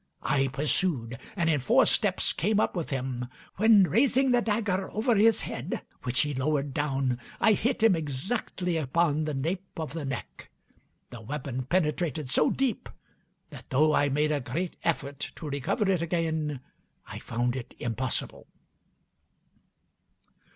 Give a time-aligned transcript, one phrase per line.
[0.23, 5.13] I pursued, and in four steps came up with him, when, raising the dagger over
[5.15, 10.03] his head, which he lowered down, I hit him exactly upon the nape of the
[10.03, 10.49] neck.
[11.11, 12.89] The weapon penetrated so deep
[13.51, 16.61] that, though I made a great effort to recover it again,
[17.05, 18.47] I found it impossible."